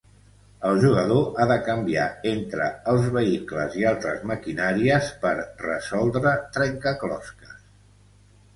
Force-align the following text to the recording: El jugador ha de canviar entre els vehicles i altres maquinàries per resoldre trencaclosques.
El 0.67 0.77
jugador 0.83 1.35
ha 1.41 1.45
de 1.51 1.57
canviar 1.67 2.05
entre 2.29 2.69
els 2.95 3.05
vehicles 3.17 3.77
i 3.83 3.87
altres 3.91 4.25
maquinàries 4.33 5.13
per 5.27 5.37
resoldre 5.69 6.35
trencaclosques. 6.59 7.57